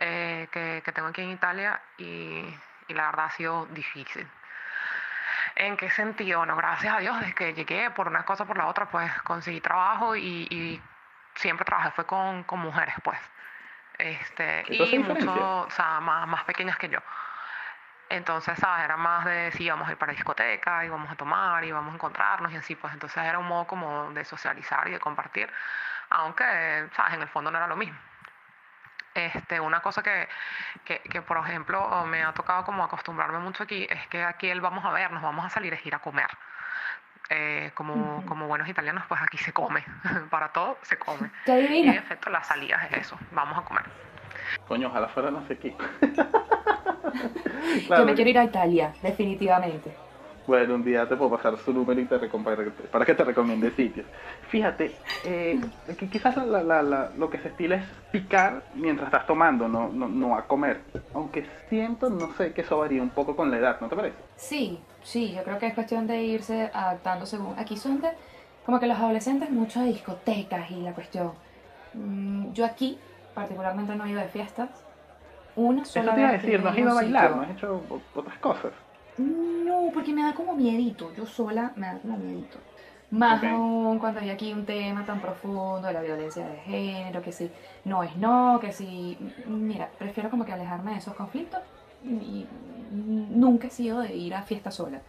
[0.00, 4.28] eh, que, que tengo aquí en Italia y, y la verdad ha sido difícil.
[5.54, 6.38] ¿En qué sentido?
[6.38, 9.12] Bueno, gracias a Dios, desde que llegué por una cosa o por la otra, pues
[9.22, 10.82] conseguí trabajo y, y
[11.36, 13.20] siempre trabajé fue con, con mujeres, pues.
[13.96, 16.98] Este, y mucho, o sea, más, más pequeñas que yo.
[18.12, 18.84] Entonces, ¿sabes?
[18.84, 22.52] Era más de si íbamos a ir para discoteca, íbamos a tomar, íbamos a encontrarnos
[22.52, 25.50] y así, pues entonces era un modo como de socializar y de compartir,
[26.10, 26.44] aunque,
[26.94, 27.14] ¿sabes?
[27.14, 27.98] En el fondo no era lo mismo.
[29.14, 30.28] Este, una cosa que,
[30.84, 34.60] que, que, por ejemplo, me ha tocado como acostumbrarme mucho aquí es que aquí el
[34.60, 36.28] vamos a ver, nos vamos a salir, es ir a comer.
[37.30, 38.26] Eh, como, Ujú.
[38.26, 39.82] como buenos italianos, pues aquí se come.
[40.30, 41.30] Para todo se come.
[41.46, 43.84] Qué Y en efecto, las salidas es eso, vamos a comer.
[44.68, 45.58] Coño, ojalá fuera no sé
[47.86, 47.86] qué.
[47.88, 49.90] Yo me quiero ir a Italia, definitivamente.
[50.46, 54.06] Bueno, un día te puedo pasar su número y te para que te recomiende sitios.
[54.48, 54.92] Fíjate,
[55.24, 55.60] eh,
[55.96, 59.88] que quizás la- la- la- lo que se estila es picar mientras estás tomando, no,
[59.88, 60.80] no, no a comer.
[61.14, 64.16] Aunque siento, no sé, que eso varía un poco con la edad, ¿no te parece?
[64.36, 67.56] Sí, sí, yo creo que es cuestión de irse adaptando según.
[67.58, 68.08] Aquí son de,
[68.66, 71.32] como que los adolescentes, mucho de discotecas y la cuestión.
[71.94, 72.98] Mm, Yo aquí,
[73.34, 74.70] particularmente, no he ido de fiestas.
[75.56, 77.82] Una sola Eso te iba a decir, no has ido a bailar, no has hecho
[78.14, 78.72] otras cosas.
[79.18, 81.12] No, porque me da como miedito.
[81.14, 82.58] Yo sola me da como miedito.
[83.10, 83.50] Más Ok.
[83.50, 87.50] aún cuando hay aquí un tema tan profundo de la violencia de género, que si
[87.84, 89.18] no es no, que si...
[89.46, 91.60] Mira, prefiero como que alejarme de esos conflictos
[92.02, 92.46] y
[92.90, 95.02] nunca he sido de ir a fiesta sola.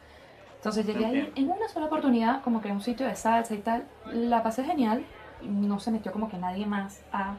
[0.58, 3.60] Entonces llegué ahí en una sola oportunidad, como que a un sitio de salsa y
[3.60, 3.86] tal.
[4.12, 5.06] La pasé genial.
[5.42, 7.36] No se metió como que nadie más a...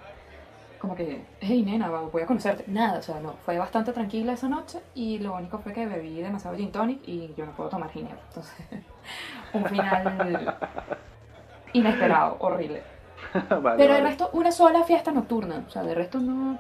[0.85, 2.63] Como que, hey nena, voy a conocerte.
[2.67, 3.33] Nada, o sea, no.
[3.47, 7.33] Fue bastante tranquila esa noche y lo único fue que bebí demasiado gin tonic y
[7.39, 8.19] yo no puedo tomar ginebra.
[8.29, 8.67] Entonces,
[9.55, 10.59] un final
[11.73, 12.83] inesperado, horrible.
[13.33, 13.97] Vale, Pero vale.
[13.97, 15.65] el resto, una sola fiesta nocturna.
[15.67, 16.59] O sea, de resto no.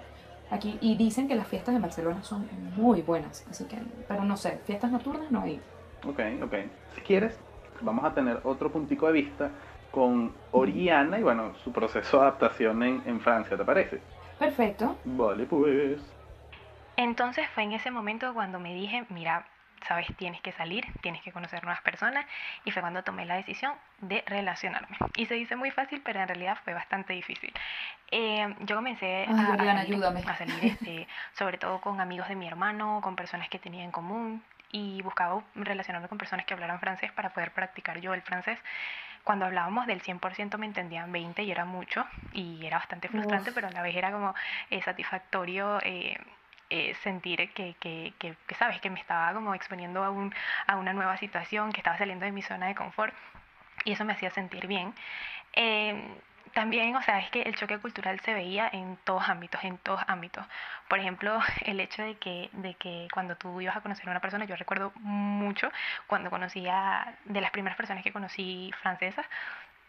[0.50, 3.44] Aquí, y dicen que las fiestas en Barcelona son muy buenas.
[3.50, 3.76] Así que,
[4.08, 5.60] pero no sé, fiestas nocturnas no hay.
[6.06, 6.54] Ok, ok.
[6.94, 7.38] Si quieres,
[7.82, 9.50] vamos a tener otro puntico de vista
[9.90, 14.00] con Oriana y bueno, su proceso de adaptación en, en Francia, ¿te parece?
[14.44, 14.98] Perfecto.
[15.04, 16.00] Vale, pues.
[16.96, 19.46] Entonces fue en ese momento cuando me dije, mira,
[19.88, 22.24] sabes, tienes que salir, tienes que conocer nuevas personas
[22.64, 24.96] y fue cuando tomé la decisión de relacionarme.
[25.16, 27.52] Y se dice muy fácil, pero en realidad fue bastante difícil.
[28.10, 30.22] Eh, yo comencé Ay, a, a Oriana, salir, ayúdame.
[30.26, 33.90] a salir, este, sobre todo con amigos de mi hermano, con personas que tenía en
[33.90, 38.58] común y buscaba relacionarme con personas que hablaran francés para poder practicar yo el francés.
[39.24, 43.54] Cuando hablábamos del 100% me entendían 20 y era mucho y era bastante frustrante, Uf.
[43.54, 44.34] pero a la vez era como
[44.70, 46.18] eh, satisfactorio eh,
[46.70, 50.34] eh, sentir que, que, que, que, sabes, que me estaba como exponiendo a, un,
[50.66, 53.14] a una nueva situación, que estaba saliendo de mi zona de confort
[53.84, 54.94] y eso me hacía sentir bien.
[55.54, 56.02] Eh,
[56.54, 60.00] también, o sea, es que el choque cultural se veía en todos ámbitos, en todos
[60.06, 60.46] ámbitos.
[60.88, 64.20] Por ejemplo, el hecho de que, de que cuando tú ibas a conocer a una
[64.20, 65.70] persona, yo recuerdo mucho
[66.06, 69.26] cuando conocí a, de las primeras personas que conocí francesas,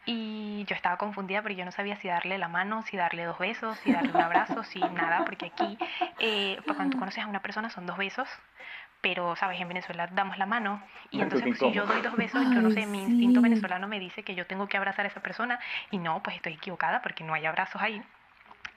[0.08, 3.40] y yo estaba confundida porque yo no sabía si darle la mano, si darle dos
[3.40, 5.78] besos, si darle un abrazo, si nada, porque aquí,
[6.20, 8.30] eh, pues cuando tú conoces a una persona son dos besos,
[9.06, 9.62] pero, ¿sabes?
[9.62, 12.88] En Venezuela damos la mano y entonces si yo doy dos besos, yo no sé,
[12.88, 15.60] mi instinto venezolano me dice que yo tengo que abrazar a esa persona
[15.92, 18.02] y no, pues estoy equivocada porque no hay abrazos ahí.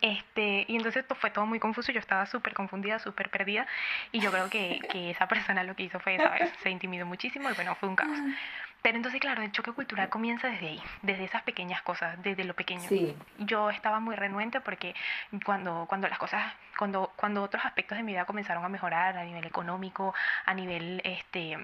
[0.03, 3.67] Este, y entonces esto fue todo muy confuso, yo estaba súper confundida, súper perdida
[4.13, 6.53] y yo creo que, que esa persona lo que hizo fue, ¿sabes?
[6.63, 8.19] Se intimidó muchísimo y bueno, fue un caos.
[8.83, 12.55] Pero entonces, claro, el choque cultural comienza desde ahí, desde esas pequeñas cosas, desde lo
[12.55, 12.89] pequeño.
[12.89, 13.17] Sí.
[13.39, 14.95] Yo estaba muy renuente porque
[15.45, 19.25] cuando, cuando las cosas, cuando, cuando otros aspectos de mi vida comenzaron a mejorar a
[19.25, 20.15] nivel económico,
[20.45, 21.59] a nivel este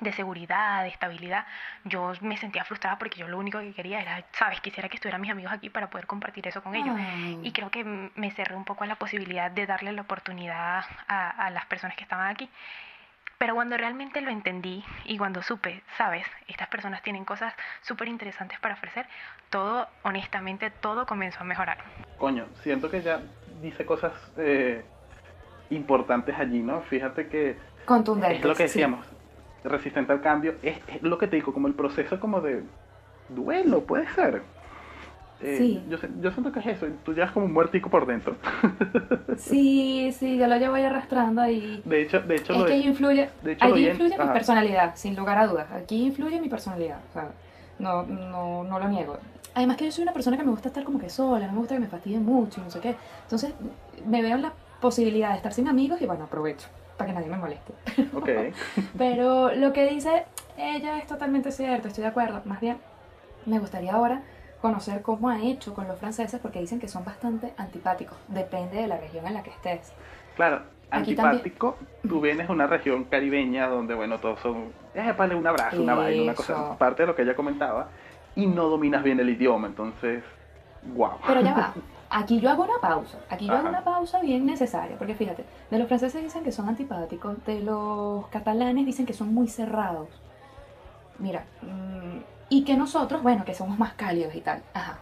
[0.00, 1.46] de seguridad, de estabilidad,
[1.84, 5.20] yo me sentía frustrada porque yo lo único que quería era, sabes, quisiera que estuvieran
[5.20, 6.96] mis amigos aquí para poder compartir eso con ellos.
[6.98, 7.38] Ay.
[7.42, 11.30] Y creo que me cerré un poco a la posibilidad de darle la oportunidad a,
[11.30, 12.48] a las personas que estaban aquí.
[13.38, 18.58] Pero cuando realmente lo entendí y cuando supe, sabes, estas personas tienen cosas súper interesantes
[18.60, 19.06] para ofrecer,
[19.50, 21.78] todo, honestamente, todo comenzó a mejorar.
[22.18, 23.20] Coño, siento que ya
[23.60, 24.84] dice cosas eh,
[25.70, 26.80] importantes allí, ¿no?
[26.82, 28.36] Fíjate que Contundente.
[28.36, 28.78] es lo que sí.
[28.78, 29.06] decíamos,
[29.64, 32.62] resistente al cambio, es, es lo que te digo, como el proceso como de
[33.28, 34.42] duelo, puede ser.
[35.46, 35.82] Eh, Sí.
[35.90, 38.34] yo, yo siento que es eso, tú llevas como un muertico por dentro.
[39.36, 41.82] Sí, sí, yo lo llevo ahí arrastrando ahí.
[41.84, 44.28] De hecho, de hecho Es lo que ahí influye, de hecho, allí en- influye mi
[44.32, 45.66] personalidad, sin lugar a dudas.
[45.72, 47.28] Aquí influye mi personalidad, o sea,
[47.78, 49.18] no, no, no lo niego.
[49.54, 51.58] Además que yo soy una persona que me gusta estar como que sola, no me
[51.58, 52.96] gusta que me fastidien mucho y no sé qué.
[53.24, 53.52] Entonces
[54.06, 57.28] me veo en la posibilidad de estar sin amigos y bueno, aprovecho para que nadie
[57.28, 57.72] me moleste.
[58.14, 58.28] Ok,
[58.96, 60.24] Pero lo que dice
[60.56, 62.40] ella es totalmente cierto, estoy de acuerdo.
[62.44, 62.78] Más bien,
[63.46, 64.22] me gustaría ahora
[64.64, 68.16] conocer cómo ha hecho con los franceses porque dicen que son bastante antipáticos.
[68.28, 69.92] Depende de la región en la que estés.
[70.36, 71.76] claro, Aquí también- antipático,
[72.08, 75.94] tú vienes de una región caribeña donde, bueno, todos son, eh, vale, un abrazo, una
[75.94, 77.88] vaina, una cosa, parte de lo que ella comentaba,
[78.36, 80.24] y no dominas bien el idioma, entonces,
[80.94, 81.10] wow.
[81.26, 81.74] Pero ya va.
[82.08, 83.18] Aquí yo hago una pausa.
[83.28, 84.96] Aquí yo hago una pausa bien necesaria.
[84.96, 89.34] Porque fíjate, de los franceses dicen que son antipáticos, de los catalanes dicen que son
[89.34, 90.08] muy cerrados.
[91.18, 94.62] Mira, mm, y que nosotros, bueno, que somos más cálidos y tal.
[94.74, 94.98] Ajá.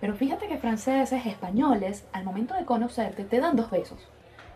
[0.00, 3.98] Pero fíjate que franceses, españoles, al momento de conocerte, te dan dos besos.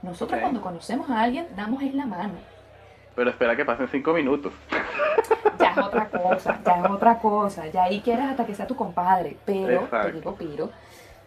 [0.03, 0.43] Nosotros Ok.
[0.43, 2.35] cuando conocemos a alguien, damos es la mano.
[3.15, 4.53] Pero espera que pasen cinco minutos.
[5.59, 7.67] Ya es otra cosa, ya es otra cosa.
[7.69, 9.37] Ya ahí quieres hasta que sea tu compadre.
[9.47, 10.09] Pero, Exacto.
[10.09, 10.71] te digo, pero,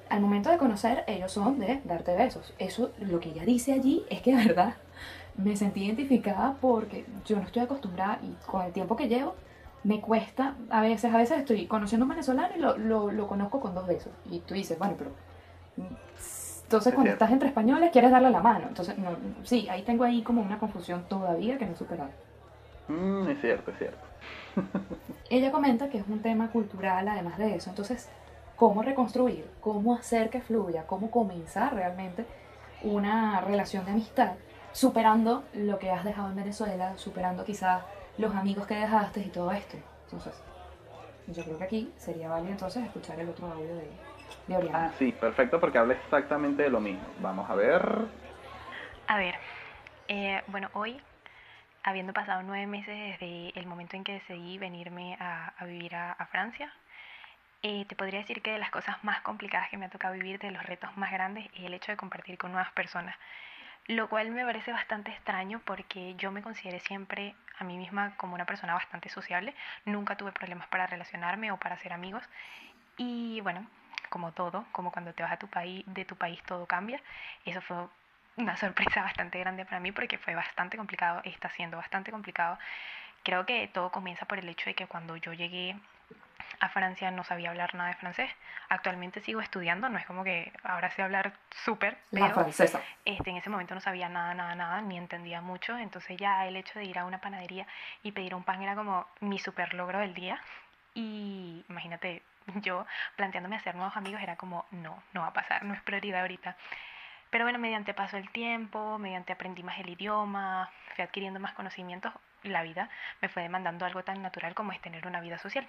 [0.10, 2.54] al momento de conocer, ellos son de darte besos.
[2.60, 4.74] Eso, lo que ella dice allí es que de verdad
[5.38, 9.36] me sentí identificada porque yo no estoy acostumbrada y con el tiempo que llevo
[9.84, 13.28] me cuesta, a veces, a veces estoy conociendo a un venezolano y lo, lo, lo
[13.28, 14.14] conozco con dos besos.
[14.26, 15.12] Y tú dices, bueno, pero...
[15.78, 15.96] mm,
[16.64, 18.68] Entonces Es cuando estás entre españoles quieres darle la mano.
[18.68, 22.12] Entonces, no, sí, ahí tengo ahí como una confusión todavía que no he superado.
[22.88, 24.08] Mm, es cierto, es cierto.
[25.30, 27.70] Ella comenta que es un tema cultural además de eso.
[27.70, 28.10] Entonces,
[28.56, 29.52] ¿cómo reconstruir?
[29.60, 30.86] ¿Cómo hacer que fluya?
[30.88, 32.28] ¿Cómo comenzar realmente
[32.82, 34.38] una relación de amistad?
[34.72, 37.84] Superando lo que has dejado en Venezuela, superando quizás
[38.18, 39.78] los amigos que dejaste y todo esto.
[40.06, 40.34] Entonces,
[41.28, 43.90] yo creo que aquí sería válido entonces escuchar el otro audio de,
[44.48, 44.86] de Oriana.
[44.86, 47.08] Ah, sí, perfecto, porque habla exactamente de lo mismo.
[47.20, 48.06] Vamos a ver.
[49.08, 49.36] A ver,
[50.08, 51.00] eh, bueno, hoy,
[51.84, 56.14] habiendo pasado nueve meses desde el momento en que decidí venirme a, a vivir a,
[56.14, 56.72] a Francia,
[57.64, 60.40] eh, te podría decir que de las cosas más complicadas que me ha tocado vivir,
[60.40, 63.16] de los retos más grandes, es el hecho de compartir con nuevas personas.
[63.88, 68.36] Lo cual me parece bastante extraño porque yo me consideré siempre a mí misma como
[68.36, 69.54] una persona bastante sociable.
[69.86, 72.24] Nunca tuve problemas para relacionarme o para hacer amigos.
[72.98, 73.68] Y bueno,
[74.10, 77.02] como todo, como cuando te vas a tu país, de tu país todo cambia.
[77.46, 77.78] Eso fue
[78.38, 82.58] una sorpresa bastante grande para mí porque fue bastante complicado, está siendo bastante complicado.
[83.24, 85.76] Creo que todo comienza por el hecho de que cuando yo llegué
[86.60, 88.30] a Francia no sabía hablar nada de francés.
[88.70, 92.82] Actualmente sigo estudiando, no es como que ahora sé hablar súper, pero francesa.
[93.06, 95.78] este, en ese momento no sabía nada, nada, nada, ni entendía mucho.
[95.78, 97.68] Entonces ya el hecho de ir a una panadería
[98.04, 100.42] y pedir un pan era como mi super logro del día.
[100.94, 102.24] Y imagínate,
[102.56, 106.22] yo planteándome hacer nuevos amigos era como, no, no va a pasar, no es prioridad
[106.22, 106.56] ahorita.
[107.30, 112.14] Pero bueno, mediante pasó el tiempo, mediante aprendí más el idioma, fui adquiriendo más conocimientos,
[112.44, 112.90] la vida
[113.22, 115.68] me fue demandando algo tan natural como es tener una vida social.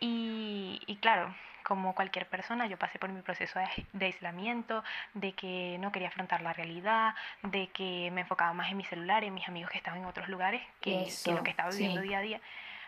[0.00, 4.82] Y, y claro, como cualquier persona, yo pasé por mi proceso de, de aislamiento,
[5.14, 9.22] de que no quería afrontar la realidad, de que me enfocaba más en mi celular,
[9.24, 12.00] en mis amigos que estaban en otros lugares, que, que Eso, lo que estaba viviendo
[12.00, 12.08] sí.
[12.08, 12.40] día a día.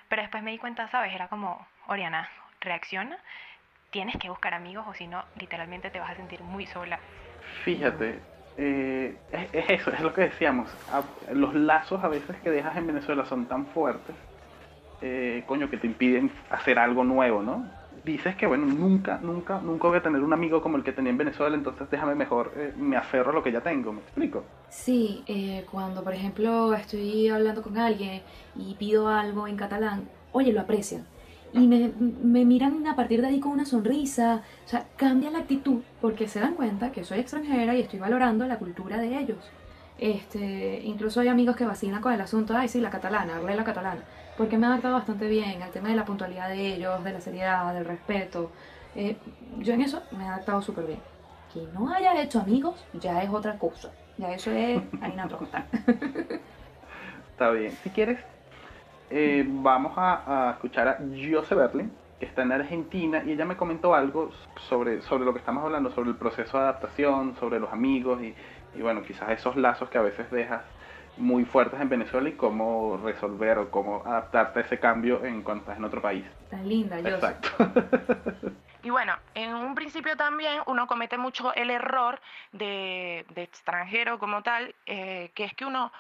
[0.09, 1.13] Pero después me di cuenta, ¿sabes?
[1.15, 2.29] Era como, Oriana,
[2.61, 3.17] reacciona,
[3.91, 6.99] tienes que buscar amigos o si no, literalmente te vas a sentir muy sola.
[7.65, 8.21] Fíjate,
[8.57, 10.69] eh, es, es eso, es lo que decíamos.
[11.33, 14.15] Los lazos a veces que dejas en Venezuela son tan fuertes,
[15.03, 17.67] eh, coño, que te impiden hacer algo nuevo, ¿no?
[18.05, 21.11] Dices que, bueno, nunca, nunca, nunca voy a tener un amigo como el que tenía
[21.11, 24.45] en Venezuela, entonces déjame mejor, eh, me aferro a lo que ya tengo, ¿me explico?
[24.69, 28.21] Sí, eh, cuando por ejemplo estoy hablando con alguien
[28.57, 31.07] y pido algo en catalán, oye, lo aprecian.
[31.55, 34.43] Y me, me miran a partir de ahí con una sonrisa.
[34.67, 38.45] O sea, cambia la actitud porque se dan cuenta que soy extranjera y estoy valorando
[38.47, 39.39] la cultura de ellos.
[39.99, 43.65] Este, incluso hay amigos que vacilan con el asunto, ay, sí, la catalana, hablé la
[43.65, 44.03] catalana.
[44.37, 47.21] Porque me ha adaptado bastante bien al tema de la puntualidad de ellos, de la
[47.21, 48.51] seriedad, del respeto.
[48.97, 49.17] Eh,
[49.59, 51.01] yo en eso me he adaptado súper bien.
[51.53, 53.93] Que no haya hecho amigos ya es otra cosa.
[54.19, 55.67] Ya eso es harina costal.
[57.31, 57.73] Está bien.
[57.83, 58.19] Si quieres,
[59.11, 63.57] eh, vamos a, a escuchar a Jose Berlin, que está en Argentina, y ella me
[63.57, 64.31] comentó algo
[64.69, 68.35] sobre, sobre lo que estamos hablando, sobre el proceso de adaptación, sobre los amigos y,
[68.75, 70.63] y bueno, quizás esos lazos que a veces dejas
[71.17, 75.63] muy fuertes en Venezuela y cómo resolver o cómo adaptarte a ese cambio en cuanto
[75.63, 76.25] estás en otro país.
[76.51, 77.09] Tan linda, yo.
[77.09, 77.49] Exacto.
[78.83, 82.21] Y bueno, en un principio también uno comete mucho el error
[82.53, 85.91] de, de extranjero como tal, eh, que es que uno,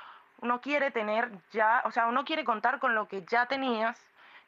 [0.44, 3.98] uno quiere tener ya, o sea, uno quiere contar con lo que ya tenías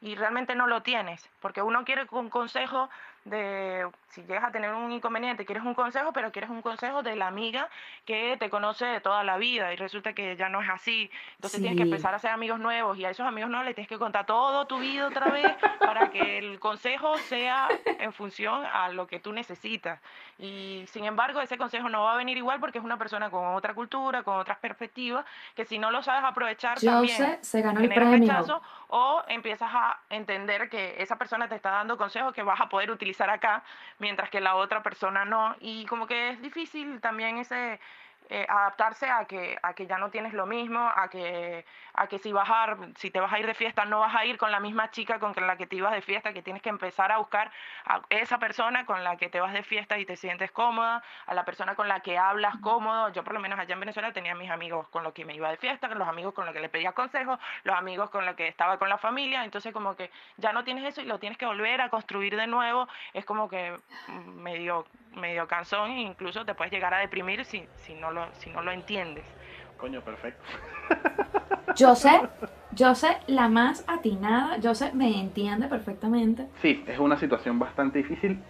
[0.07, 2.89] y realmente no lo tienes, porque uno quiere un consejo
[3.25, 7.17] de, si llegas a tener un inconveniente, quieres un consejo, pero quieres un consejo de
[7.17, 7.69] la amiga
[8.05, 11.11] que te conoce de toda la vida y resulta que ya no es así.
[11.35, 13.89] Entonces tienes que empezar a hacer amigos nuevos y a esos amigos nuevos les tienes
[13.89, 18.91] que contar todo tu vida otra vez para que el consejo sea en función a
[18.91, 20.01] lo que tú necesitas.
[20.39, 23.57] Y sin embargo, ese consejo no va a venir igual porque es una persona con
[23.57, 27.81] otra cultura, con otras perspectivas, que si no lo sabes aprovechar también Jose se ganó
[27.81, 28.21] el premio.
[28.21, 32.69] rechazo o empiezas a entender que esa persona te está dando consejos que vas a
[32.69, 33.63] poder utilizar acá,
[33.99, 35.57] mientras que la otra persona no.
[35.61, 37.81] Y como que es difícil también ese
[38.29, 42.19] eh, adaptarse a que, a que ya no tienes lo mismo, a que, a que
[42.19, 44.51] si, vas a, si te vas a ir de fiesta no vas a ir con
[44.51, 47.19] la misma chica con la que te ibas de fiesta, que tienes que empezar a
[47.19, 47.51] buscar
[47.85, 51.35] a esa persona con la que te vas de fiesta y te sientes cómoda, a
[51.35, 53.11] la persona con la que hablas cómodo.
[53.11, 55.51] Yo por lo menos allá en Venezuela tenía mis amigos con los que me iba
[55.51, 58.49] de fiesta, los amigos con los que le pedía consejos, los amigos con los que
[58.49, 61.47] estaba con la familia, entonces como que ya no tienes eso y lo tienes que
[61.47, 63.77] volver a construir de nuevo, es como que
[64.09, 64.87] mm, medio,
[65.17, 68.63] medio cansón e incluso te puedes llegar a deprimir si, si, no, lo, si no
[68.63, 69.25] lo entiendes.
[69.77, 70.45] Coño, perfecto.
[71.79, 72.21] Jose,
[72.77, 76.47] Jose, la más atinada, Jose me entiende perfectamente.
[76.63, 78.43] Sí, es una situación bastante difícil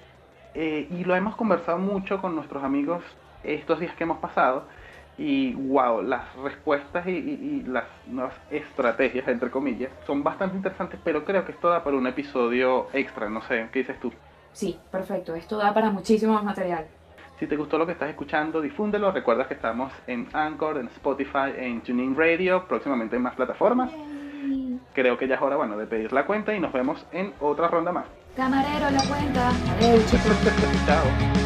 [0.55, 3.03] eh, y lo hemos conversado mucho con nuestros amigos
[3.43, 4.69] estos días que hemos pasado
[5.19, 11.01] y wow, las respuestas y, y- y las nuevas estrategias, entre comillas, son bastante interesantes,
[11.03, 14.13] pero creo que esto da para un episodio extra, no sé, ¿qué dices tú?
[14.57, 16.87] Sí, perfecto, esto da para muchísimo más material.
[17.39, 19.13] Si te gustó lo que estás escuchando, difúndelo.
[19.13, 23.91] Recuerda que estamos en Anchor, en Spotify, en TuneIn Radio, próximamente en más plataformas.
[23.93, 24.81] Yay.
[24.95, 27.69] Creo que ya es hora, bueno, de pedir la cuenta y nos vemos en otra
[27.69, 28.07] ronda más.
[28.35, 29.51] Camarero, la cuenta.
[29.51, 30.39] Adiós, chicos.
[30.87, 31.46] Chao.